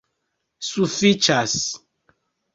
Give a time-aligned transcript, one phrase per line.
[0.69, 1.55] Sufiĉas!